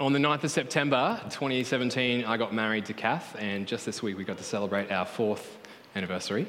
[0.00, 4.16] On the 9th of September 2017, I got married to Kath, and just this week
[4.16, 5.58] we got to celebrate our fourth
[5.94, 6.46] anniversary.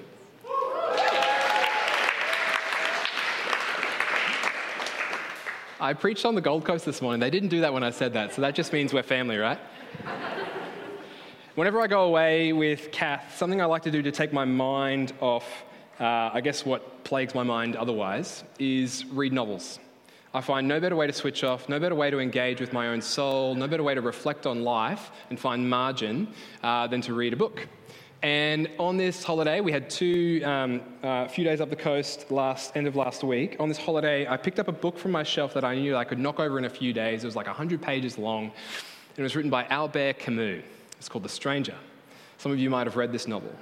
[5.82, 7.20] I preached on the Gold Coast this morning.
[7.20, 9.60] They didn't do that when I said that, so that just means we're family, right?
[11.56, 15.12] Whenever I go away with Kath, something I like to do to take my mind
[15.20, 15.66] off,
[16.00, 19.78] uh, I guess, what plagues my mind otherwise, is read novels.
[20.34, 22.88] I find no better way to switch off, no better way to engage with my
[22.88, 27.14] own soul, no better way to reflect on life and find margin uh, than to
[27.14, 27.68] read a book.
[28.24, 32.32] And on this holiday, we had two, um, a uh, few days up the coast
[32.32, 33.58] last end of last week.
[33.60, 36.06] On this holiday, I picked up a book from my shelf that I knew I
[36.06, 37.24] could knock over in a few days.
[37.24, 40.64] It was like 100 pages long, and it was written by Albert Camus.
[40.98, 41.76] It's called The Stranger.
[42.38, 43.54] Some of you might have read this novel.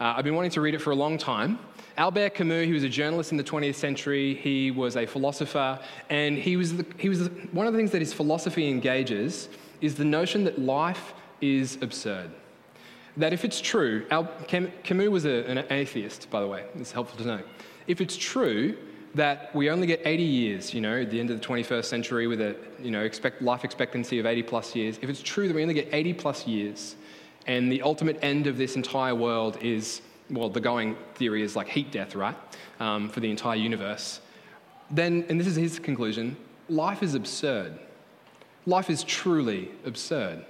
[0.00, 1.58] Uh, I've been wanting to read it for a long time.
[1.96, 5.78] Albert Camus, he was a journalist in the 20th century, he was a philosopher,
[6.10, 9.48] and he was, the, he was the, one of the things that his philosophy engages
[9.80, 12.30] is the notion that life is absurd.
[13.16, 17.16] That if it's true, Al, Camus was a, an atheist, by the way, it's helpful
[17.18, 17.40] to know.
[17.86, 18.76] If it's true
[19.14, 22.26] that we only get 80 years, you know, at the end of the 21st century
[22.26, 25.54] with a, you know, expect life expectancy of 80 plus years, if it's true that
[25.54, 26.96] we only get 80 plus years
[27.46, 30.00] and the ultimate end of this entire world is
[30.30, 32.36] well, the going theory is like heat death, right?
[32.80, 34.20] Um, for the entire universe.
[34.90, 36.36] Then, and this is his conclusion
[36.68, 37.78] life is absurd.
[38.66, 40.44] Life is truly absurd.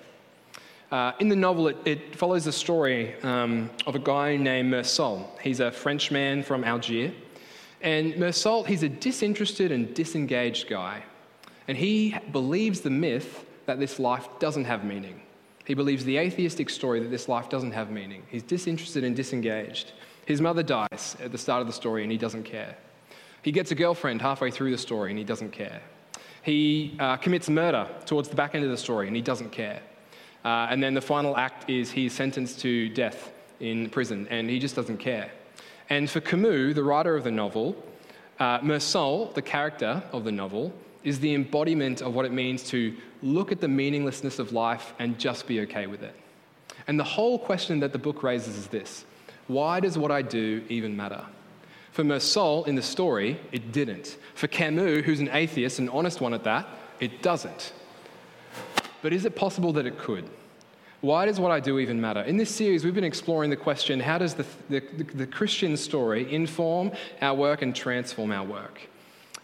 [0.93, 5.27] Uh, in the novel, it, it follows the story um, of a guy named Meursault.
[5.41, 7.13] He's a Frenchman from Algiers.
[7.81, 11.03] And Meursault, he's a disinterested and disengaged guy.
[11.67, 15.21] And he believes the myth that this life doesn't have meaning.
[15.65, 18.23] He believes the atheistic story that this life doesn't have meaning.
[18.29, 19.93] He's disinterested and disengaged.
[20.27, 22.77] His mother dies at the start of the story and he doesn't care.
[23.43, 25.81] He gets a girlfriend halfway through the story and he doesn't care.
[26.43, 29.81] He uh, commits murder towards the back end of the story and he doesn't care.
[30.45, 34.59] Uh, and then the final act is he's sentenced to death in prison and he
[34.59, 35.31] just doesn't care.
[35.89, 37.77] And for Camus, the writer of the novel,
[38.39, 40.73] uh, Meursault, the character of the novel,
[41.05, 45.19] is the embodiment of what it means to look at the meaninglessness of life and
[45.19, 46.15] just be okay with it.
[46.87, 49.05] And the whole question that the book raises is this
[49.47, 51.25] why does what I do even matter?
[51.93, 54.17] For Meursault in the story, it didn't.
[54.35, 56.67] For Camus, who's an atheist, an honest one at that,
[56.99, 57.73] it doesn't.
[59.03, 60.29] But is it possible that it could?
[61.03, 62.23] Why does what I do even matter?
[62.23, 64.81] In this series, we've been exploring the question how does the, the,
[65.15, 68.81] the Christian story inform our work and transform our work?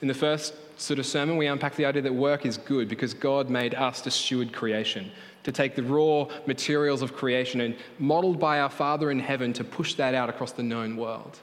[0.00, 3.12] In the first sort of sermon, we unpack the idea that work is good because
[3.12, 5.10] God made us to steward creation,
[5.44, 9.64] to take the raw materials of creation and modeled by our Father in heaven to
[9.64, 11.38] push that out across the known world.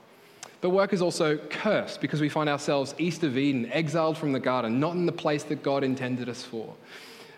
[0.59, 4.39] But work is also cursed because we find ourselves east of Eden, exiled from the
[4.39, 6.73] garden, not in the place that God intended us for.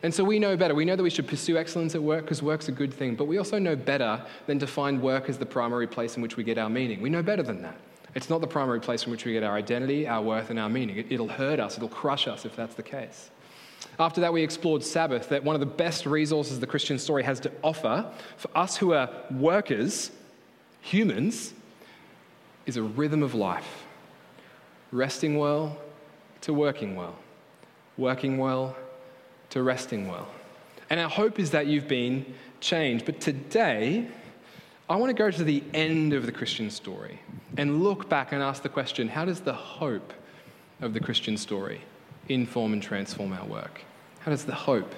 [0.01, 0.73] And so we know better.
[0.73, 3.25] We know that we should pursue excellence at work because work's a good thing, but
[3.25, 6.45] we also know better than to find work as the primary place in which we
[6.45, 7.01] get our meaning.
[7.01, 7.75] We know better than that.
[8.15, 10.69] It's not the primary place from which we get our identity, our worth, and our
[10.69, 11.05] meaning.
[11.09, 13.29] It, will hurt us, it'll crush us if that's the case.
[13.99, 17.39] After that, we explored Sabbath, that one of the best resources the Christian story has
[17.41, 20.11] to offer for us who are workers,
[20.81, 21.53] humans,
[22.65, 23.85] is a rhythm of life.
[24.91, 25.77] Resting well
[26.41, 27.15] to working well,
[27.97, 28.75] working well
[29.51, 30.27] to resting well.
[30.89, 32.25] And our hope is that you've been
[32.59, 33.05] changed.
[33.05, 34.07] But today,
[34.89, 37.19] I want to go to the end of the Christian story
[37.57, 40.13] and look back and ask the question how does the hope
[40.81, 41.81] of the Christian story
[42.27, 43.81] inform and transform our work?
[44.21, 44.95] How does the hope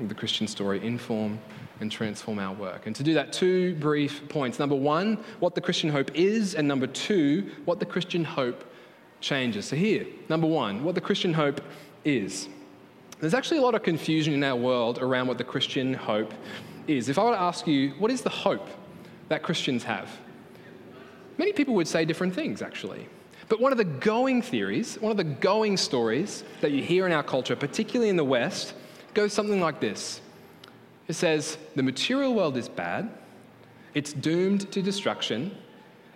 [0.00, 1.38] of the Christian story inform
[1.80, 2.86] and transform our work?
[2.86, 4.58] And to do that, two brief points.
[4.58, 8.64] Number one, what the Christian hope is, and number two, what the Christian hope
[9.20, 9.66] changes.
[9.66, 11.60] So, here, number one, what the Christian hope
[12.06, 12.48] is.
[13.20, 16.32] There's actually a lot of confusion in our world around what the Christian hope
[16.88, 17.10] is.
[17.10, 18.66] If I were to ask you, what is the hope
[19.28, 20.08] that Christians have?
[21.38, 23.06] Many people would say different things, actually.
[23.48, 27.12] But one of the going theories, one of the going stories that you hear in
[27.12, 28.74] our culture, particularly in the West,
[29.14, 30.20] goes something like this
[31.08, 33.10] It says, The material world is bad,
[33.94, 35.56] it's doomed to destruction,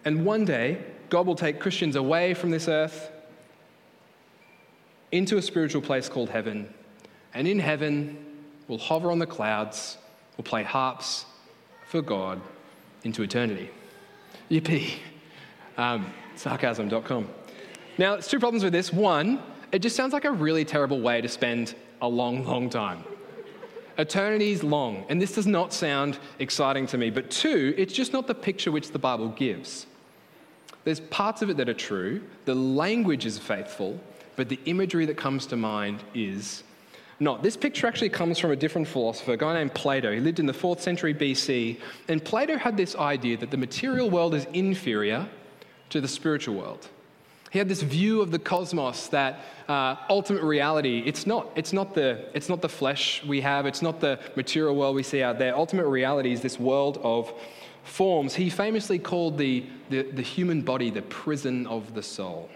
[0.05, 0.79] and one day
[1.09, 3.11] God will take Christians away from this earth
[5.13, 6.73] into a spiritual place called heaven.
[7.35, 8.17] And in heaven,
[8.67, 9.99] we'll hover on the clouds,
[10.37, 11.27] we'll play harps
[11.87, 12.41] for God
[13.05, 13.71] into eternity.
[14.51, 14.95] Yippee.
[15.77, 17.29] Um, sarcasm.com.
[17.99, 18.93] Now, there's two problems with this.
[18.93, 19.43] One,
[19.73, 23.05] it just sounds like a really terrible way to spend a long, long time.
[23.99, 27.11] Eternity is long, and this does not sound exciting to me.
[27.11, 29.87] But two, it's just not the picture which the Bible gives.
[30.85, 34.01] There's parts of it that are true, the language is faithful,
[34.37, 36.63] but the imagery that comes to mind is
[37.21, 37.43] not.
[37.43, 40.13] This picture actually comes from a different philosopher, a guy named Plato.
[40.13, 41.79] He lived in the 4th century BC,
[42.09, 45.29] and Plato had this idea that the material world is inferior
[45.91, 46.89] to the spiritual world.
[47.51, 51.95] He had this view of the cosmos that uh, ultimate reality, it's not, it's, not
[51.95, 55.39] the, it's not the flesh we have, it's not the material world we see out
[55.39, 55.55] there.
[55.57, 57.33] Ultimate reality is this world of
[57.83, 58.35] forms.
[58.35, 62.49] He famously called the, the, the human body the prison of the soul.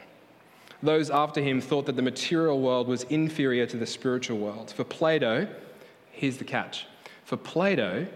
[0.85, 4.71] Those after him thought that the material world was inferior to the spiritual world.
[4.71, 5.49] For Plato,
[6.13, 6.87] here's the catch
[7.25, 8.07] for Plato,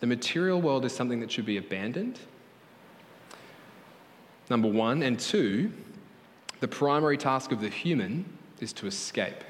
[0.00, 2.18] the material world is something that should be abandoned.
[4.50, 5.02] Number one.
[5.02, 5.72] And two,
[6.60, 8.26] the primary task of the human
[8.60, 9.42] is to escape.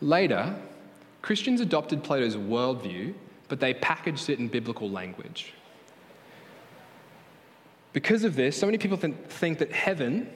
[0.00, 0.54] Later,
[1.22, 3.14] Christians adopted Plato's worldview,
[3.48, 5.54] but they packaged it in biblical language.
[7.92, 10.30] Because of this, so many people think that heaven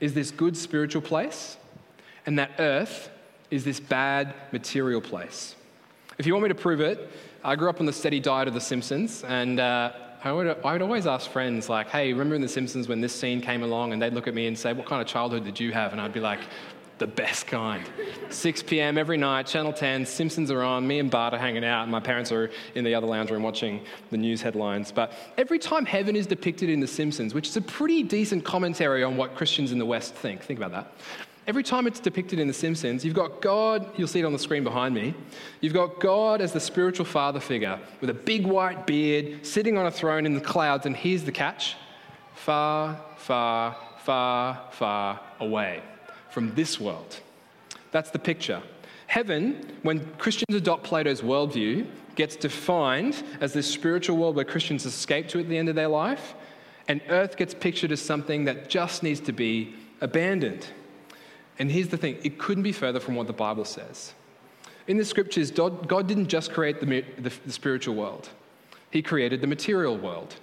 [0.00, 1.56] is this good spiritual place
[2.26, 3.10] and that earth
[3.50, 5.54] is this bad material place.
[6.18, 7.10] If you want me to prove it,
[7.42, 9.92] I grew up on the steady diet of The Simpsons, and uh,
[10.22, 13.14] I would, I would always ask friends, like, hey, remember in The Simpsons when this
[13.14, 13.92] scene came along?
[13.92, 15.92] And they'd look at me and say, what kind of childhood did you have?
[15.92, 16.40] And I'd be like,
[17.00, 17.82] the best kind.
[18.28, 18.98] 6 p.m.
[18.98, 21.98] every night, Channel 10, Simpsons are on, me and Bart are hanging out, and my
[21.98, 23.80] parents are in the other lounge room watching
[24.10, 24.92] the news headlines.
[24.92, 29.02] But every time heaven is depicted in The Simpsons, which is a pretty decent commentary
[29.02, 30.92] on what Christians in the West think, think about that.
[31.46, 34.38] Every time it's depicted in The Simpsons, you've got God, you'll see it on the
[34.38, 35.14] screen behind me.
[35.62, 39.86] You've got God as the spiritual father figure with a big white beard, sitting on
[39.86, 41.76] a throne in the clouds, and here's the catch
[42.34, 43.74] far, far,
[44.04, 45.82] far, far away
[46.30, 47.20] from this world.
[47.90, 48.62] That's the picture.
[49.06, 55.28] Heaven, when Christians adopt Plato's worldview, gets defined as this spiritual world where Christians escape
[55.28, 56.34] to at the end of their life,
[56.88, 60.66] and earth gets pictured as something that just needs to be abandoned.
[61.58, 64.14] And here's the thing it couldn't be further from what the Bible says.
[64.86, 68.28] In the scriptures, God didn't just create the, the, the spiritual world,
[68.90, 70.36] He created the material world.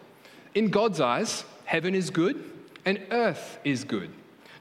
[0.56, 2.44] In God's eyes, heaven is good
[2.86, 4.10] and earth is good.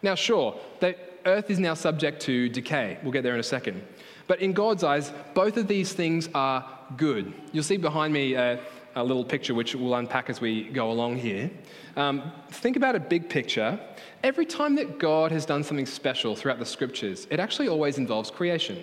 [0.02, 2.99] Now, sure, that earth is now subject to decay.
[3.02, 3.82] We'll get there in a second.
[4.26, 7.32] But in God's eyes, both of these things are good.
[7.52, 8.58] You'll see behind me a,
[8.94, 11.50] a little picture which we'll unpack as we go along here.
[11.96, 13.78] Um, think about a big picture
[14.23, 18.31] every time that God has done something special throughout the scriptures, it actually always involves
[18.31, 18.82] creation.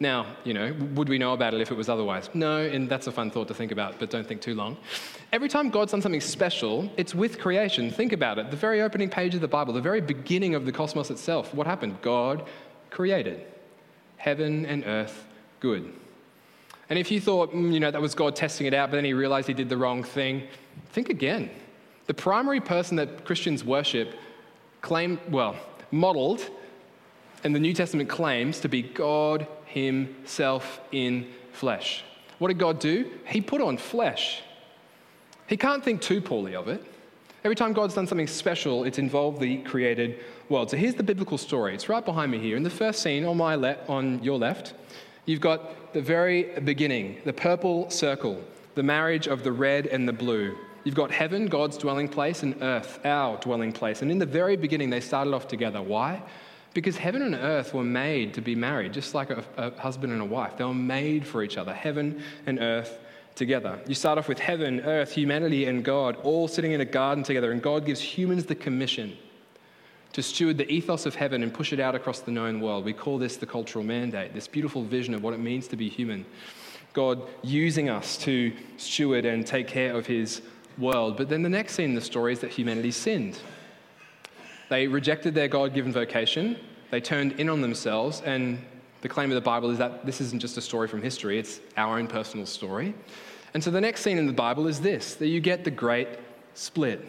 [0.00, 2.30] Now, you know, would we know about it if it was otherwise?
[2.32, 4.76] No, and that's a fun thought to think about, but don't think too long.
[5.32, 7.90] Every time God's done something special, it's with creation.
[7.90, 8.50] Think about it.
[8.52, 11.66] The very opening page of the Bible, the very beginning of the cosmos itself, what
[11.66, 12.00] happened?
[12.00, 12.46] God
[12.90, 13.44] created
[14.18, 15.26] heaven and earth
[15.58, 15.92] good.
[16.90, 19.04] And if you thought, mm, you know, that was God testing it out, but then
[19.04, 20.46] he realized he did the wrong thing,
[20.92, 21.50] think again.
[22.06, 24.14] The primary person that Christians worship
[24.80, 25.56] claim, well,
[25.90, 26.48] modeled,
[27.44, 32.04] and the New Testament claims to be God Himself in flesh.
[32.38, 33.10] What did God do?
[33.26, 34.42] He put on flesh.
[35.46, 36.84] He can't think too poorly of it.
[37.44, 40.70] Every time God's done something special, it's involved the created world.
[40.70, 41.74] So here's the biblical story.
[41.74, 42.56] It's right behind me here.
[42.56, 44.74] In the first scene, on my le- on your left,
[45.24, 48.42] you've got the very beginning, the purple circle,
[48.74, 50.56] the marriage of the red and the blue.
[50.84, 54.02] You've got heaven, God's dwelling place, and earth, our dwelling place.
[54.02, 55.80] And in the very beginning, they started off together.
[55.80, 56.22] Why?
[56.74, 60.22] Because heaven and earth were made to be married, just like a, a, husband and
[60.22, 60.56] a wife.
[60.56, 62.98] They were made for each other, heaven and earth
[63.34, 63.78] together.
[63.86, 67.52] You start off with heaven, earth, humanity, and God all sitting in a garden together,
[67.52, 69.16] and God gives humans the commission
[70.12, 72.84] to steward the ethos of heaven and push it out across the known world.
[72.84, 75.88] We call this the cultural mandate, this beautiful vision of what it means to be
[75.88, 76.24] human.
[76.92, 80.42] God using us to steward and take care of his
[80.78, 81.16] world.
[81.16, 83.38] But then the next scene in the story is that humanity sinned.
[84.68, 86.58] They rejected their God given vocation,
[86.90, 88.58] they turned in on themselves, and
[89.00, 91.60] the claim of the Bible is that this isn't just a story from history, it's
[91.76, 92.94] our own personal story.
[93.54, 96.08] And so the next scene in the Bible is this that you get the great
[96.54, 97.06] split.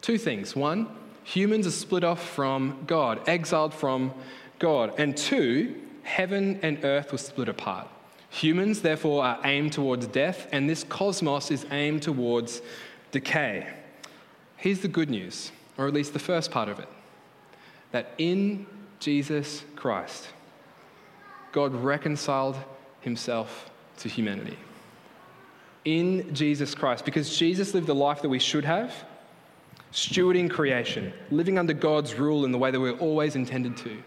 [0.00, 0.54] Two things.
[0.54, 0.88] One,
[1.24, 4.12] humans are split off from God, exiled from
[4.58, 4.94] God.
[4.98, 7.88] And two, heaven and earth were split apart.
[8.30, 12.62] Humans, therefore, are aimed towards death, and this cosmos is aimed towards
[13.10, 13.68] decay.
[14.56, 16.88] Here's the good news, or at least the first part of it
[17.92, 18.66] that in
[18.98, 20.28] Jesus Christ,
[21.52, 22.56] God reconciled
[23.00, 24.58] himself to humanity.
[25.84, 28.94] In Jesus Christ, because Jesus lived the life that we should have,
[29.92, 34.02] stewarding creation, living under God's rule in the way that we're always intended to.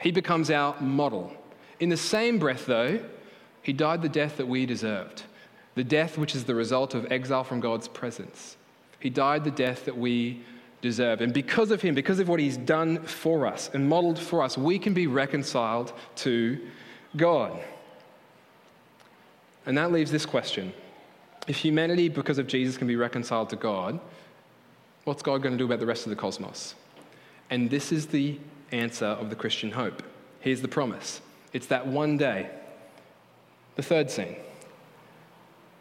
[0.00, 1.34] He becomes our model.
[1.80, 3.02] In the same breath, though,
[3.62, 5.24] he died the death that we deserved
[5.74, 8.58] the death which is the result of exile from God's presence.
[9.00, 10.42] He died the death that we
[10.82, 11.22] deserve.
[11.22, 14.58] And because of him, because of what he's done for us and modeled for us,
[14.58, 16.60] we can be reconciled to
[17.16, 17.58] God.
[19.64, 20.74] And that leaves this question
[21.48, 23.98] If humanity, because of Jesus, can be reconciled to God,
[25.04, 26.74] what's God going to do about the rest of the cosmos?
[27.48, 28.38] And this is the
[28.72, 30.02] answer of the Christian hope.
[30.40, 31.22] Here's the promise
[31.52, 32.50] it's that one day,
[33.76, 34.36] the third scene,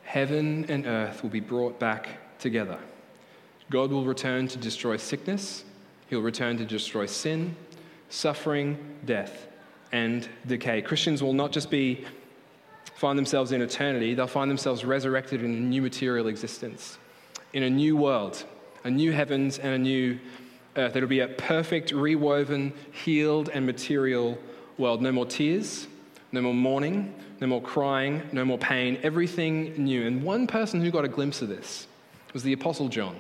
[0.03, 2.77] heaven and earth will be brought back together.
[3.71, 5.63] God will return to destroy sickness,
[6.09, 7.55] He'll return to destroy sin,
[8.09, 9.47] suffering, death,
[9.93, 10.81] and decay.
[10.81, 12.05] Christians will not just be
[12.95, 16.97] find themselves in eternity, they'll find themselves resurrected in a new material existence,
[17.53, 18.43] in a new world,
[18.83, 20.19] a new heavens and a new
[20.75, 20.95] earth.
[20.97, 24.37] It'll be a perfect, rewoven, healed, and material
[24.77, 25.01] world.
[25.01, 25.87] No more tears,
[26.33, 30.05] no more mourning, no more crying, no more pain, everything new.
[30.05, 31.87] And one person who got a glimpse of this
[32.33, 33.19] was the Apostle John.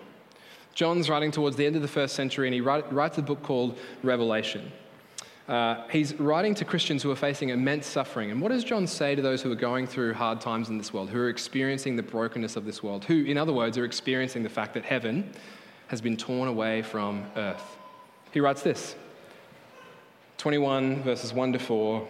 [0.73, 3.43] John's writing towards the end of the first century, and he write, writes a book
[3.43, 4.71] called Revelation.
[5.47, 8.31] Uh, he's writing to Christians who are facing immense suffering.
[8.31, 10.93] And what does John say to those who are going through hard times in this
[10.93, 14.43] world, who are experiencing the brokenness of this world, who, in other words, are experiencing
[14.43, 15.33] the fact that heaven
[15.87, 17.77] has been torn away from earth?
[18.31, 18.95] He writes this
[20.37, 22.07] 21, verses 1 to 4.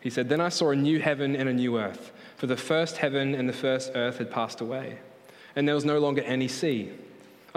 [0.00, 2.96] He said, Then I saw a new heaven and a new earth, for the first
[2.96, 4.98] heaven and the first earth had passed away,
[5.54, 6.90] and there was no longer any sea.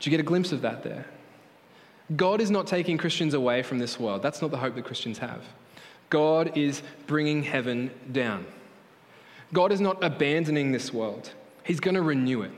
[0.00, 1.06] Do you get a glimpse of that there?
[2.16, 4.22] God is not taking Christians away from this world.
[4.22, 5.44] That's not the hope that Christians have.
[6.08, 8.46] God is bringing heaven down.
[9.52, 12.52] God is not abandoning this world, He's going to renew it.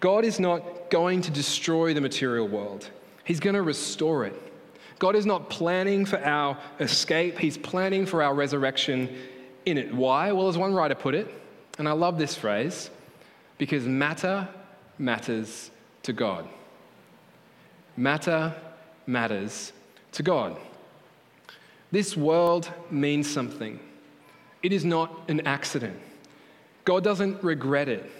[0.00, 2.88] God is not going to destroy the material world,
[3.24, 4.40] He's going to restore it.
[4.98, 9.08] God is not planning for our escape, He's planning for our resurrection
[9.66, 9.94] in it.
[9.94, 10.32] Why?
[10.32, 11.32] Well, as one writer put it,
[11.78, 12.90] and I love this phrase,
[13.56, 14.48] because matter
[14.98, 15.70] matters
[16.02, 16.48] to God.
[17.96, 18.54] Matter
[19.06, 19.72] matters
[20.12, 20.56] to God.
[21.92, 23.80] This world means something.
[24.62, 25.98] It is not an accident.
[26.84, 28.10] God doesn't regret it.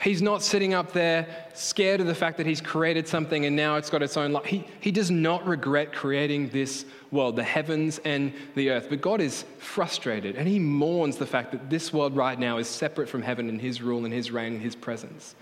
[0.00, 3.76] He's not sitting up there scared of the fact that he's created something and now
[3.76, 4.44] it's got its own life.
[4.44, 8.88] He, he does not regret creating this world, the heavens and the earth.
[8.90, 12.68] But God is frustrated and he mourns the fact that this world right now is
[12.68, 15.34] separate from heaven and his rule and his reign and his presence.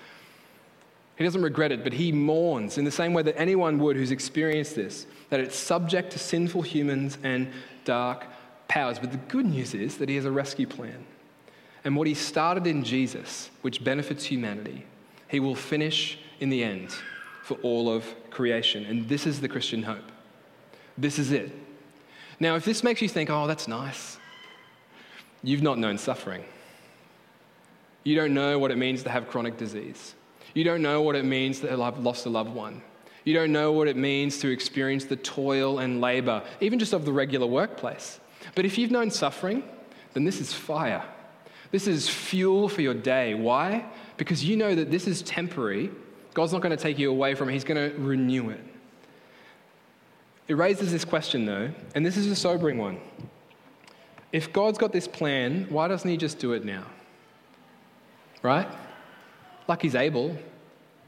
[1.17, 4.11] He doesn't regret it, but he mourns in the same way that anyone would who's
[4.11, 7.53] experienced this, that it's subject to sinful humans and
[7.85, 8.27] dark
[8.67, 8.99] powers.
[8.99, 11.05] But the good news is that he has a rescue plan.
[11.85, 14.87] And what he started in Jesus, which benefits humanity,
[15.29, 16.91] he will finish in the end
[17.43, 18.85] for all of creation.
[18.87, 20.11] And this is the Christian hope.
[20.99, 21.53] This is it.
[22.41, 24.19] Now, if this makes you think, oh, that's nice,
[25.43, 26.45] you've not known suffering.
[28.03, 30.15] You don't know what it means to have chronic disease.
[30.55, 32.81] You don't know what it means to have lost a loved one.
[33.25, 37.05] You don't know what it means to experience the toil and labor, even just of
[37.05, 38.21] the regular workplace.
[38.55, 39.65] But if you've known suffering,
[40.13, 41.03] then this is fire.
[41.71, 43.35] This is fuel for your day.
[43.35, 43.85] Why?
[44.17, 45.91] Because you know that this is temporary.
[46.35, 48.61] God's not going to take you away from it, He's going to renew it.
[50.47, 53.01] It raises this question, though, and this is a sobering one.
[54.31, 56.85] If God's got this plan, why doesn't He just do it now?
[58.43, 58.69] Right?
[59.69, 60.37] Like he's able.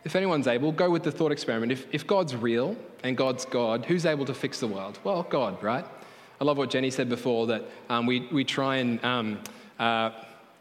[0.04, 1.72] If anyone's able, go with the thought experiment.
[1.72, 4.98] If, if God's real and God's God, who's able to fix the world?
[5.02, 5.84] Well, God, right?
[6.40, 9.40] I love what Jenny said before that um, we, we try and um,
[9.78, 10.10] uh,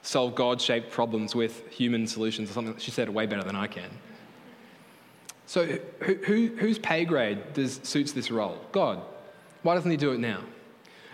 [0.02, 2.78] solve God shaped problems with human solutions or something.
[2.78, 3.90] She said it way better than I can.
[5.48, 5.66] So,
[6.00, 8.60] who, who, whose pay grade does, suits this role?
[8.72, 9.02] God.
[9.62, 10.42] Why doesn't he do it now?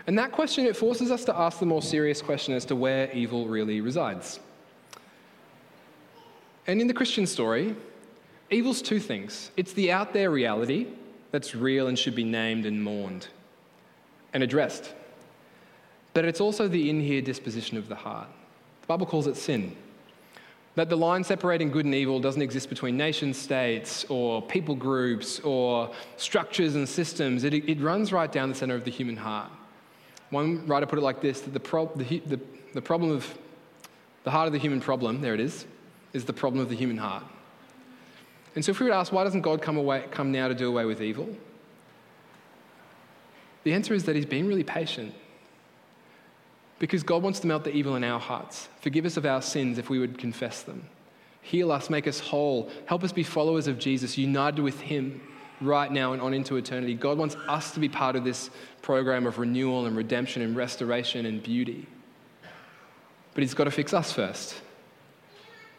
[0.07, 3.11] And that question, it forces us to ask the more serious question as to where
[3.11, 4.39] evil really resides.
[6.67, 7.75] And in the Christian story,
[8.49, 10.87] evil's two things it's the out there reality
[11.31, 13.27] that's real and should be named and mourned
[14.33, 14.93] and addressed.
[16.13, 18.27] But it's also the in here disposition of the heart.
[18.81, 19.75] The Bible calls it sin.
[20.75, 25.39] That the line separating good and evil doesn't exist between nation states or people groups
[25.41, 27.43] or structures and systems.
[27.43, 29.51] It, it runs right down the center of the human heart.
[30.29, 32.39] One writer put it like this that the, the, the,
[32.73, 33.37] the problem of
[34.23, 35.65] the heart of the human problem, there it is,
[36.13, 37.23] is the problem of the human heart.
[38.55, 40.67] And so if we would ask, why doesn't God come, away, come now to do
[40.67, 41.29] away with evil?
[43.63, 45.13] The answer is that He's been really patient.
[46.79, 49.77] Because God wants to melt the evil in our hearts, forgive us of our sins
[49.77, 50.87] if we would confess them,
[51.41, 55.21] heal us, make us whole, help us be followers of Jesus, united with Him
[55.61, 56.95] right now and on into eternity.
[56.95, 58.49] God wants us to be part of this
[58.81, 61.85] program of renewal and redemption and restoration and beauty.
[63.35, 64.55] But He's got to fix us first.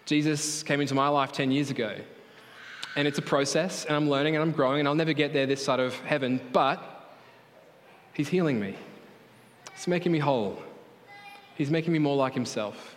[0.04, 1.96] Jesus came into my life 10 years ago.
[2.96, 5.46] And it's a process, and I'm learning and I'm growing, and I'll never get there
[5.46, 6.88] this side of heaven, but
[8.12, 8.76] He's healing me.
[9.72, 10.62] He's making me whole.
[11.56, 12.96] He's making me more like Himself.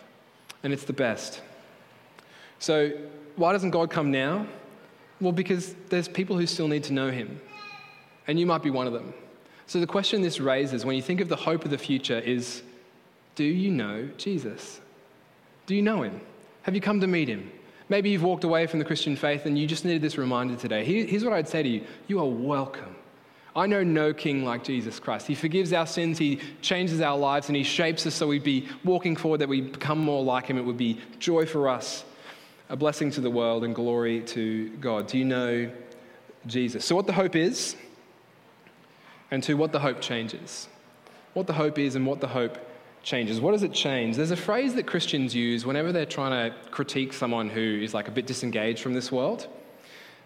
[0.62, 1.40] And it's the best.
[2.58, 2.92] So,
[3.36, 4.46] why doesn't God come now?
[5.20, 7.40] Well, because there's people who still need to know Him.
[8.26, 9.14] And you might be one of them.
[9.66, 12.62] So, the question this raises when you think of the hope of the future is
[13.34, 14.80] do you know Jesus?
[15.66, 16.20] Do you know Him?
[16.66, 17.48] Have you come to meet Him?
[17.88, 20.84] Maybe you've walked away from the Christian faith and you just needed this reminder today.
[20.84, 22.96] Here's what I'd say to you you are welcome.
[23.54, 25.28] I know no king like Jesus Christ.
[25.28, 28.68] He forgives our sins, He changes our lives, and He shapes us so we'd be
[28.82, 30.58] walking forward, that we become more like Him.
[30.58, 32.04] It would be joy for us,
[32.68, 35.06] a blessing to the world, and glory to God.
[35.06, 35.70] Do you know
[36.48, 36.84] Jesus?
[36.84, 37.76] So, what the hope is,
[39.30, 40.68] and to what the hope changes.
[41.32, 42.58] What the hope is, and what the hope
[43.06, 43.40] changes.
[43.40, 44.16] What does it change?
[44.16, 48.08] There's a phrase that Christians use whenever they're trying to critique someone who is like
[48.08, 49.46] a bit disengaged from this world.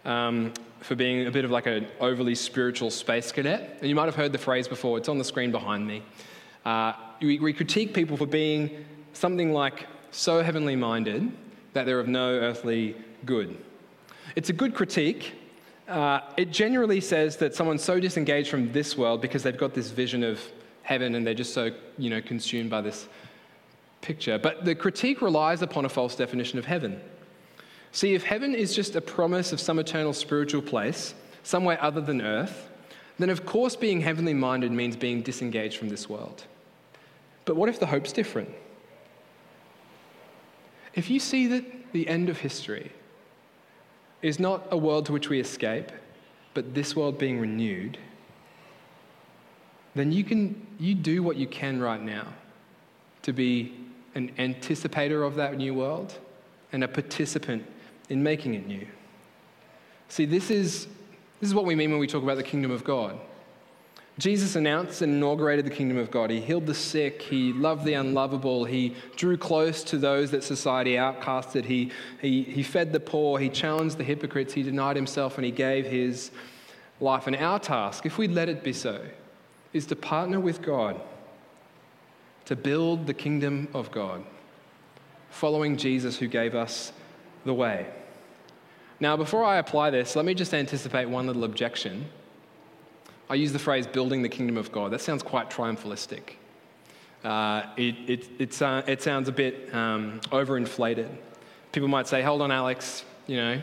[0.06, 3.76] Um, for being a bit of like an overly spiritual space cadet.
[3.80, 6.02] And you might have heard the phrase before, it's on the screen behind me.
[6.64, 11.30] Uh, we, we critique people for being something like so heavenly minded
[11.74, 12.96] that they're of no earthly
[13.26, 13.58] good.
[14.36, 15.34] It's a good critique.
[15.86, 19.90] Uh, it generally says that someone's so disengaged from this world because they've got this
[19.90, 20.40] vision of
[20.90, 23.06] heaven and they're just so you know, consumed by this
[24.00, 24.38] picture.
[24.38, 27.00] But the critique relies upon a false definition of heaven.
[27.92, 32.20] See, if heaven is just a promise of some eternal spiritual place, somewhere other than
[32.20, 32.68] earth,
[33.20, 36.42] then of course being heavenly minded means being disengaged from this world.
[37.44, 38.50] But what if the hope's different?
[40.94, 42.90] If you see that the end of history
[44.22, 45.92] is not a world to which we escape,
[46.52, 47.96] but this world being renewed,
[50.00, 52.26] then you can you do what you can right now
[53.22, 53.74] to be
[54.14, 56.18] an anticipator of that new world
[56.72, 57.64] and a participant
[58.08, 58.86] in making it new.
[60.08, 60.86] See, this is,
[61.40, 63.18] this is what we mean when we talk about the kingdom of God.
[64.18, 66.30] Jesus announced and inaugurated the kingdom of God.
[66.30, 67.22] He healed the sick.
[67.22, 68.64] He loved the unlovable.
[68.64, 71.64] He drew close to those that society outcasted.
[71.64, 73.38] He, he, he fed the poor.
[73.38, 74.52] He challenged the hypocrites.
[74.52, 76.32] He denied himself and he gave his
[77.00, 77.26] life.
[77.28, 79.00] And our task, if we let it be so,
[79.72, 81.00] is to partner with God
[82.46, 84.24] to build the kingdom of God,
[85.30, 86.92] following Jesus who gave us
[87.44, 87.86] the way.
[88.98, 92.06] Now, before I apply this, let me just anticipate one little objection.
[93.30, 94.90] I use the phrase building the kingdom of God.
[94.90, 96.32] That sounds quite triumphalistic.
[97.22, 101.08] Uh, it, it, it, uh, it, sounds a bit um, overinflated.
[101.70, 103.62] People might say, hold on, Alex, you know,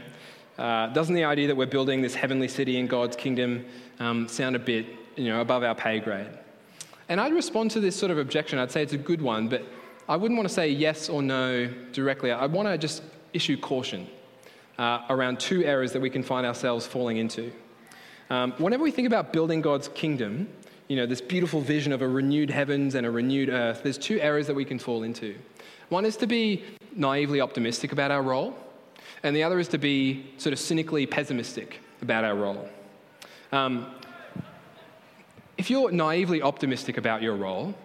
[0.58, 3.65] uh, doesn't the idea that we're building this heavenly city in God's kingdom
[4.00, 4.86] um, sound a bit,
[5.17, 6.30] you know, above our pay grade?
[7.10, 8.60] And I'd respond to this sort of objection.
[8.60, 9.63] I'd say it's a good one, but
[10.10, 12.32] I wouldn't want to say yes or no directly.
[12.32, 13.03] I want to just
[13.34, 14.08] issue caution
[14.77, 17.51] uh, around two areas that we can find ourselves falling into.
[18.30, 20.49] Um, whenever we think about building God's kingdom,
[20.88, 24.19] you know, this beautiful vision of a renewed heavens and a renewed earth, there's two
[24.19, 25.36] areas that we can fall into.
[25.89, 26.63] One is to be
[26.95, 28.58] naively optimistic about our role,
[29.23, 32.69] and the other is to be sort of cynically pessimistic about our role.
[33.51, 33.93] Um,
[35.67, 37.75] if you're naively optimistic about your role,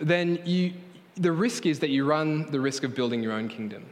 [0.00, 0.72] then you,
[1.14, 3.86] the risk is that you run the risk of building your own kingdom.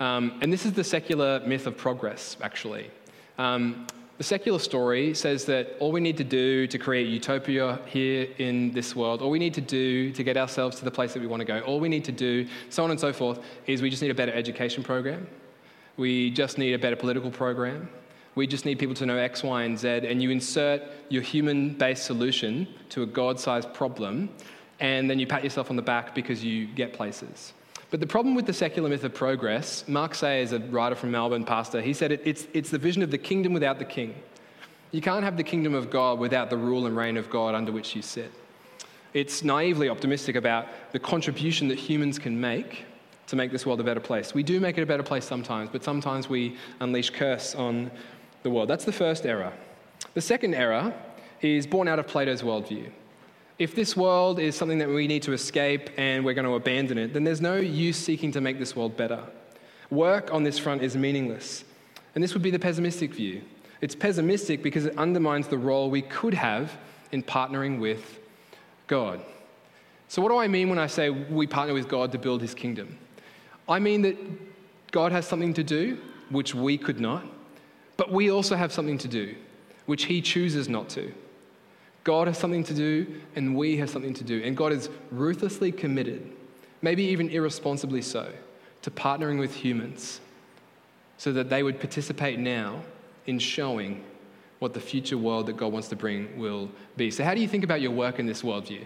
[0.00, 2.90] Um, and this is the secular myth of progress, actually.
[3.38, 3.86] Um,
[4.18, 8.72] the secular story says that all we need to do to create utopia here in
[8.72, 11.28] this world, all we need to do to get ourselves to the place that we
[11.28, 13.90] want to go, all we need to do, so on and so forth, is we
[13.90, 15.28] just need a better education program.
[15.96, 17.88] We just need a better political program.
[18.36, 19.88] We just need people to know X, Y, and Z.
[19.88, 24.28] And you insert your human based solution to a God sized problem,
[24.78, 27.54] and then you pat yourself on the back because you get places.
[27.90, 31.44] But the problem with the secular myth of progress, Mark Sayers a writer from Melbourne,
[31.44, 34.14] pastor, he said it, it's, it's the vision of the kingdom without the king.
[34.92, 37.72] You can't have the kingdom of God without the rule and reign of God under
[37.72, 38.32] which you sit.
[39.14, 42.84] It's naively optimistic about the contribution that humans can make
[43.28, 44.34] to make this world a better place.
[44.34, 47.90] We do make it a better place sometimes, but sometimes we unleash curse on
[48.46, 48.68] the world.
[48.68, 49.52] That's the first error.
[50.14, 50.94] The second error
[51.40, 52.90] is born out of Plato's worldview.
[53.58, 56.96] If this world is something that we need to escape and we're going to abandon
[56.96, 59.20] it, then there's no use seeking to make this world better.
[59.90, 61.64] Work on this front is meaningless.
[62.14, 63.42] And this would be the pessimistic view.
[63.80, 66.76] It's pessimistic because it undermines the role we could have
[67.10, 68.20] in partnering with
[68.86, 69.20] God.
[70.06, 72.54] So, what do I mean when I say we partner with God to build his
[72.54, 72.96] kingdom?
[73.68, 74.16] I mean that
[74.92, 75.98] God has something to do
[76.30, 77.24] which we could not,
[77.96, 79.34] but we also have something to do
[79.86, 81.12] which he chooses not to.
[82.04, 84.42] God has something to do, and we have something to do.
[84.44, 86.30] And God is ruthlessly committed,
[86.82, 88.30] maybe even irresponsibly so,
[88.82, 90.20] to partnering with humans
[91.18, 92.82] so that they would participate now
[93.26, 94.04] in showing
[94.58, 97.10] what the future world that God wants to bring will be.
[97.10, 98.84] So, how do you think about your work in this worldview?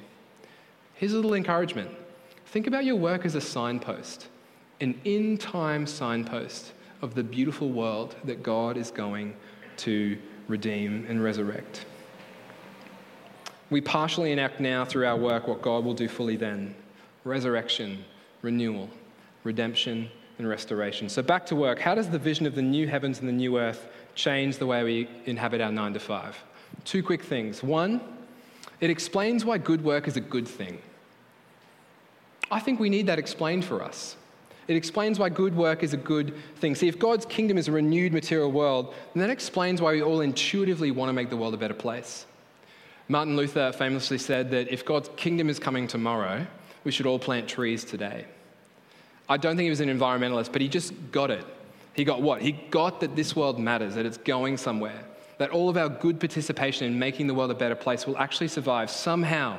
[0.95, 1.91] Here's a little encouragement
[2.47, 4.29] think about your work as a signpost,
[4.81, 9.35] an in time signpost of the beautiful world that God is going
[9.79, 11.87] to redeem and resurrect.
[13.71, 16.75] We partially enact now through our work what God will do fully then
[17.25, 18.05] resurrection,
[18.43, 18.89] renewal,
[19.45, 21.09] redemption, and restoration.
[21.09, 21.79] So, back to work.
[21.79, 24.83] How does the vision of the new heavens and the new earth change the way
[24.83, 26.37] we inhabit our nine to five?
[26.85, 27.63] Two quick things.
[27.63, 28.01] One,
[28.81, 30.81] it explains why good work is a good thing.
[32.51, 34.17] I think we need that explained for us.
[34.71, 36.77] It explains why good work is a good thing.
[36.77, 40.21] See, if God's kingdom is a renewed material world, then that explains why we all
[40.21, 42.25] intuitively want to make the world a better place.
[43.09, 46.47] Martin Luther famously said that if God's kingdom is coming tomorrow,
[46.85, 48.27] we should all plant trees today.
[49.29, 51.45] I don't think he was an environmentalist, but he just got it.
[51.93, 52.41] He got what?
[52.41, 55.03] He got that this world matters, that it's going somewhere,
[55.39, 58.47] that all of our good participation in making the world a better place will actually
[58.47, 59.59] survive somehow,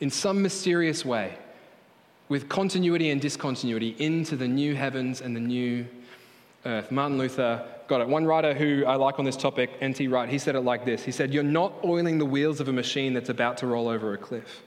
[0.00, 1.38] in some mysterious way,
[2.32, 5.86] with continuity and discontinuity into the new heavens and the new
[6.64, 6.90] earth.
[6.90, 8.08] Martin Luther got it.
[8.08, 10.08] One writer who I like on this topic, N.T.
[10.08, 12.72] Wright, he said it like this He said, You're not oiling the wheels of a
[12.72, 14.62] machine that's about to roll over a cliff.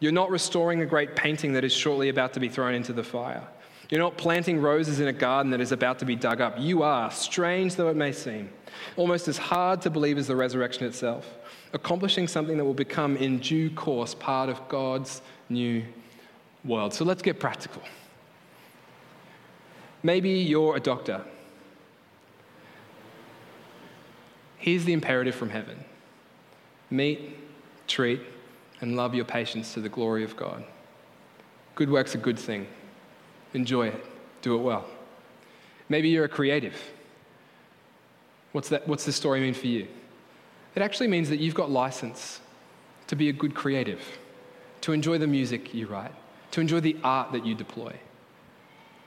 [0.00, 3.02] You're not restoring a great painting that is shortly about to be thrown into the
[3.02, 3.42] fire.
[3.88, 6.56] You're not planting roses in a garden that is about to be dug up.
[6.58, 8.50] You are, strange though it may seem,
[8.98, 11.38] almost as hard to believe as the resurrection itself,
[11.72, 15.84] accomplishing something that will become in due course part of God's new
[16.64, 16.94] world.
[16.94, 17.82] So let's get practical.
[20.02, 21.24] Maybe you're a doctor
[24.58, 25.84] Here's the imperative from heaven
[26.90, 27.38] meet,
[27.86, 28.20] treat,
[28.80, 30.64] and love your patients to the glory of God.
[31.74, 32.66] Good work's a good thing.
[33.54, 34.04] Enjoy it,
[34.42, 34.84] do it well.
[35.88, 36.76] Maybe you're a creative.
[38.52, 39.86] What's, that, what's this story mean for you?
[40.74, 42.40] It actually means that you've got license
[43.06, 44.02] to be a good creative,
[44.82, 46.12] to enjoy the music you write,
[46.52, 47.94] to enjoy the art that you deploy.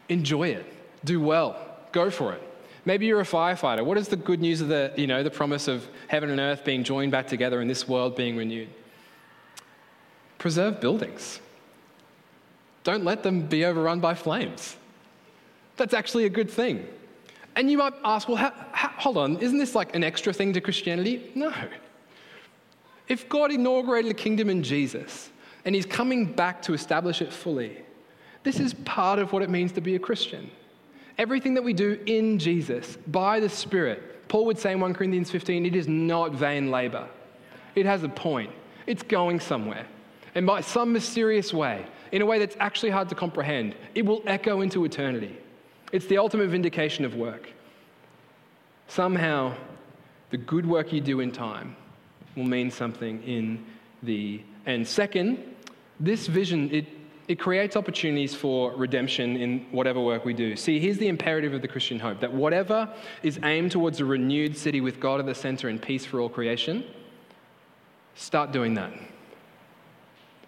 [0.10, 0.65] Enjoy it,
[1.04, 1.58] do well,
[1.91, 2.41] go for it.
[2.84, 3.86] Maybe you're a firefighter.
[3.86, 6.65] What is the good news of the, you know, the promise of heaven and earth
[6.65, 8.69] being joined back together and this world being renewed?
[10.39, 11.39] Preserve buildings.
[12.84, 14.75] Don't let them be overrun by flames.
[15.77, 16.88] That's actually a good thing.
[17.56, 21.32] And you might ask, well, hold on, isn't this like an extra thing to Christianity?
[21.36, 21.54] No.
[23.08, 25.30] If God inaugurated a kingdom in Jesus
[25.65, 27.78] and he's coming back to establish it fully,
[28.43, 30.50] this is part of what it means to be a Christian.
[31.17, 35.30] Everything that we do in Jesus, by the Spirit, Paul would say in 1 Corinthians
[35.30, 37.08] 15, it is not vain labor.
[37.76, 38.52] It has a point,
[38.88, 39.86] it's going somewhere.
[40.34, 44.24] And by some mysterious way, in a way that's actually hard to comprehend, it will
[44.26, 45.38] echo into eternity.
[45.91, 47.50] It's the ultimate vindication of work.
[48.88, 49.54] Somehow,
[50.30, 51.76] the good work you do in time
[52.36, 53.65] will mean something in
[54.02, 54.88] the end.
[54.88, 55.56] Second,
[56.00, 56.86] this vision, it
[57.32, 60.58] it creates opportunities for redemption in whatever work we do.
[60.58, 62.93] See, here's the imperative of the Christian hope that whatever
[63.24, 66.28] is aimed towards a renewed city with God at the center and peace for all
[66.28, 66.84] creation,
[68.15, 68.91] start doing that.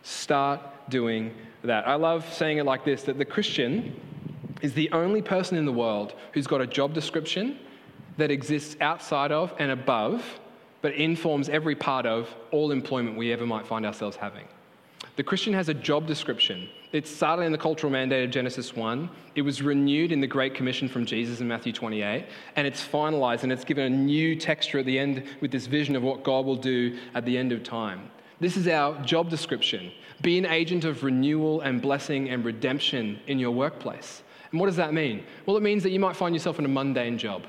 [0.01, 1.87] Start doing that.
[1.87, 3.95] I love saying it like this that the Christian
[4.61, 7.59] is the only person in the world who's got a job description
[8.17, 10.39] that exists outside of and above,
[10.83, 14.43] but informs every part of all employment we ever might find ourselves having.
[15.15, 16.67] The Christian has a job description.
[16.91, 19.09] It started in the cultural mandate of Genesis 1.
[19.35, 22.25] It was renewed in the Great Commission from Jesus in Matthew 28.
[22.57, 25.95] And it's finalized and it's given a new texture at the end with this vision
[25.95, 28.11] of what God will do at the end of time.
[28.41, 29.89] This is our job description.
[30.21, 34.21] Be an agent of renewal and blessing and redemption in your workplace.
[34.51, 35.23] And what does that mean?
[35.45, 37.43] Well, it means that you might find yourself in a mundane job.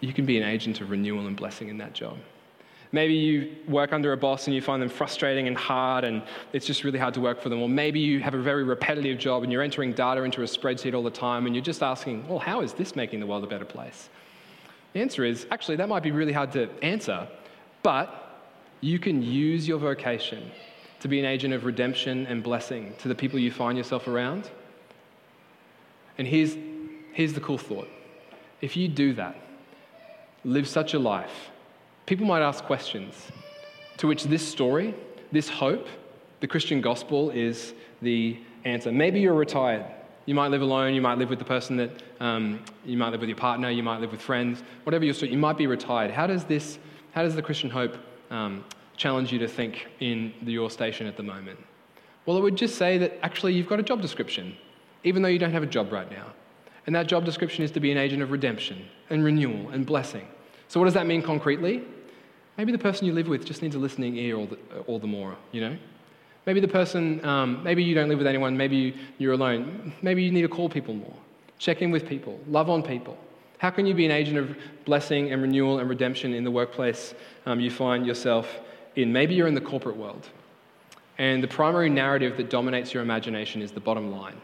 [0.00, 2.18] You can be an agent of renewal and blessing in that job.
[2.92, 6.66] Maybe you work under a boss and you find them frustrating and hard and it's
[6.66, 7.60] just really hard to work for them.
[7.60, 10.94] Or maybe you have a very repetitive job and you're entering data into a spreadsheet
[10.94, 13.46] all the time and you're just asking, well, how is this making the world a
[13.46, 14.08] better place?
[14.92, 17.26] The answer is actually, that might be really hard to answer,
[17.82, 18.40] but
[18.80, 20.50] you can use your vocation
[21.00, 24.48] to be an agent of redemption and blessing to the people you find yourself around.
[26.18, 26.56] And here's,
[27.12, 27.88] here's the cool thought
[28.62, 29.36] if you do that,
[30.46, 31.50] live such a life
[32.06, 33.32] people might ask questions
[33.98, 34.94] to which this story,
[35.32, 35.88] this hope,
[36.40, 38.92] the Christian gospel is the answer.
[38.92, 39.84] Maybe you're retired.
[40.26, 43.20] You might live alone, you might live with the person that, um, you might live
[43.20, 46.10] with your partner, you might live with friends, whatever your story, you might be retired.
[46.10, 46.78] How does this,
[47.12, 47.96] how does the Christian hope
[48.30, 48.64] um,
[48.96, 51.58] challenge you to think in your station at the moment?
[52.24, 54.56] Well, it would just say that actually you've got a job description,
[55.04, 56.32] even though you don't have a job right now.
[56.86, 60.26] And that job description is to be an agent of redemption and renewal and blessing.
[60.68, 61.82] So, what does that mean concretely?
[62.58, 65.06] Maybe the person you live with just needs a listening ear all the, all the
[65.06, 65.76] more, you know?
[66.46, 69.92] Maybe the person, um, maybe you don't live with anyone, maybe you're alone.
[70.00, 71.14] Maybe you need to call people more,
[71.58, 73.18] check in with people, love on people.
[73.58, 77.14] How can you be an agent of blessing and renewal and redemption in the workplace
[77.46, 78.60] um, you find yourself
[78.94, 79.12] in?
[79.12, 80.28] Maybe you're in the corporate world,
[81.18, 84.36] and the primary narrative that dominates your imagination is the bottom line.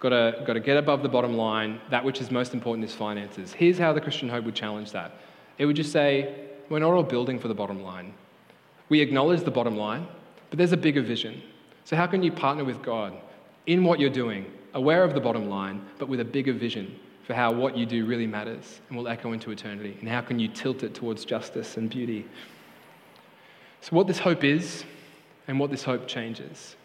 [0.00, 1.80] Got to, got to get above the bottom line.
[1.90, 3.52] That which is most important is finances.
[3.52, 5.12] Here's how the Christian hope would challenge that
[5.58, 8.14] it would just say, we're not all building for the bottom line.
[8.88, 10.06] We acknowledge the bottom line,
[10.50, 11.42] but there's a bigger vision.
[11.84, 13.14] So, how can you partner with God
[13.66, 17.34] in what you're doing, aware of the bottom line, but with a bigger vision for
[17.34, 19.96] how what you do really matters and will echo into eternity?
[20.00, 22.26] And how can you tilt it towards justice and beauty?
[23.80, 24.84] So, what this hope is
[25.48, 26.76] and what this hope changes.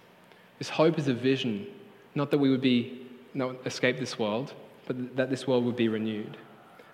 [0.57, 1.67] This hope is a vision,
[2.15, 3.01] not that we would be,
[3.33, 4.53] not escape this world,
[4.85, 6.37] but that this world would be renewed.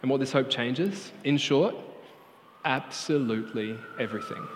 [0.02, 1.76] And what this hope changes, in short,
[2.66, 4.48] absolutely everything.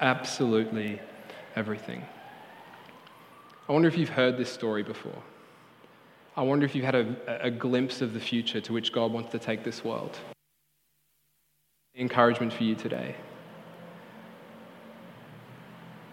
[0.00, 1.00] Absolutely
[1.54, 2.04] everything.
[3.68, 5.22] I wonder if you've heard this story before.
[6.36, 9.32] I wonder if you've had a, a glimpse of the future to which God wants
[9.32, 10.16] to take this world.
[11.94, 13.16] Encouragement for you today.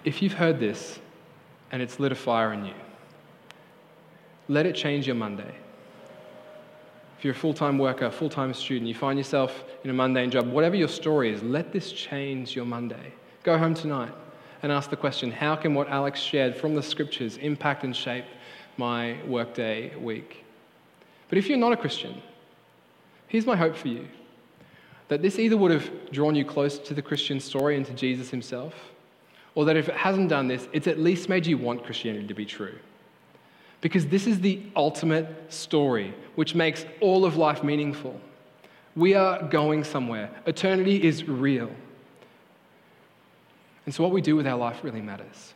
[0.05, 0.99] If you've heard this
[1.71, 2.73] and it's lit a fire in you,
[4.47, 5.55] let it change your Monday.
[7.23, 10.29] If you're a full time worker, full time student, you find yourself in a mundane
[10.29, 13.13] job, whatever your story is, let this change your Monday.
[13.43, 14.11] Go home tonight
[14.61, 18.25] and ask the question how can what Alex shared from the scriptures impact and shape
[18.75, 20.43] my workday week?
[21.29, 22.21] But if you're not a Christian,
[23.29, 24.05] here's my hope for you
[25.07, 28.31] that this either would have drawn you close to the Christian story and to Jesus
[28.31, 28.73] himself,
[29.55, 32.33] or that if it hasn't done this, it's at least made you want Christianity to
[32.33, 32.77] be true.
[33.83, 38.17] Because this is the ultimate story which makes all of life meaningful.
[38.95, 41.69] We are going somewhere, eternity is real.
[43.85, 45.53] And so, what we do with our life really matters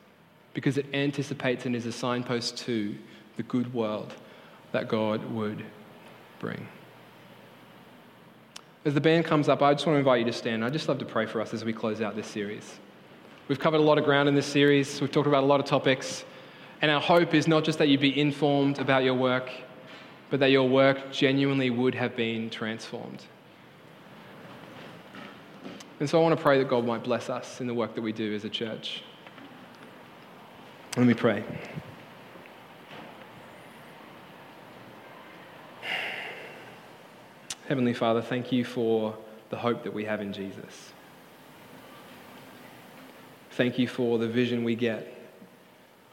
[0.53, 2.97] because it anticipates and is a signpost to
[3.37, 4.13] the good world
[4.73, 5.63] that God would
[6.39, 6.67] bring.
[8.83, 10.65] As the band comes up, I just want to invite you to stand.
[10.65, 12.77] I'd just love to pray for us as we close out this series.
[13.47, 15.65] We've covered a lot of ground in this series, we've talked about a lot of
[15.65, 16.25] topics.
[16.81, 19.49] And our hope is not just that you be informed about your work,
[20.29, 23.23] but that your work genuinely would have been transformed.
[25.99, 28.01] And so I want to pray that God might bless us in the work that
[28.01, 29.01] we do as a church.
[30.95, 31.43] Let me pray.
[37.67, 39.17] Heavenly Father, thank you for
[39.49, 40.93] the hope that we have in Jesus.
[43.51, 45.16] Thank you for the vision we get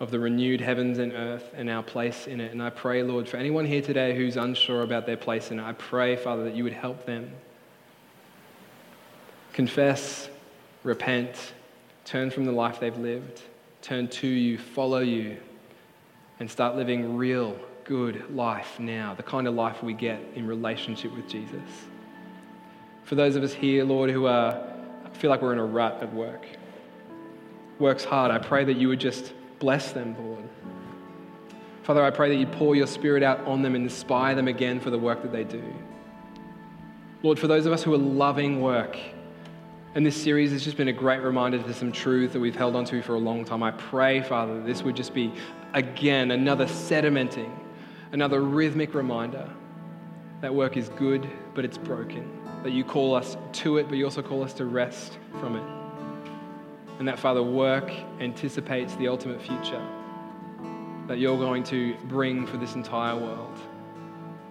[0.05, 2.53] of the renewed heavens and earth and our place in it.
[2.53, 5.65] And I pray, Lord, for anyone here today who's unsure about their place in it,
[5.65, 7.33] I pray, Father, that you would help them
[9.55, 10.29] confess,
[10.83, 11.55] repent,
[12.05, 13.41] turn from the life they've lived,
[13.81, 15.39] turn to you, follow you,
[16.39, 21.17] and start living real, good life now, the kind of life we get in relationship
[21.17, 21.63] with Jesus.
[23.05, 24.63] For those of us here, Lord, who are,
[25.15, 26.45] feel like we're in a rut at work,
[27.79, 29.33] works hard, I pray that you would just
[29.65, 30.45] Bless them, Lord.
[31.85, 34.79] Father, I pray that you pour your spirit out on them and inspire them again
[34.79, 35.65] for the work that they do.
[37.23, 38.99] Lord, for those of us who are loving work,
[39.95, 42.77] and this series has just been a great reminder to some truth that we've held
[42.77, 43.63] onto for a long time.
[43.63, 45.33] I pray, Father, that this would just be,
[45.73, 47.51] again, another sedimenting,
[48.13, 49.49] another rhythmic reminder
[50.43, 52.31] that work is good, but it's broken.
[52.65, 55.84] That you call us to it, but you also call us to rest from it.
[56.99, 59.85] And that, Father, work anticipates the ultimate future
[61.07, 63.59] that you're going to bring for this entire world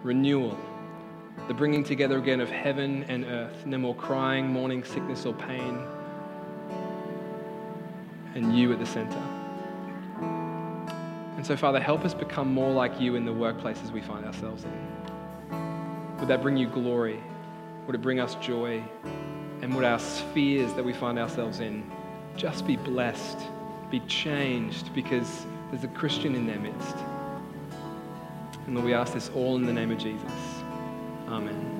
[0.03, 0.57] renewal,
[1.47, 5.79] the bringing together again of heaven and earth, no more crying, mourning, sickness, or pain,
[8.35, 9.21] and you at the center.
[11.37, 14.65] And so, Father, help us become more like you in the workplaces we find ourselves
[14.65, 16.17] in.
[16.19, 17.21] Would that bring you glory?
[17.85, 18.83] Would it bring us joy?
[19.61, 21.89] And would our spheres that we find ourselves in
[22.35, 23.39] just be blessed,
[23.89, 26.95] be changed, because there's a Christian in their midst.
[28.65, 30.31] And Lord, we ask this all in the name of Jesus.
[31.27, 31.72] Amen.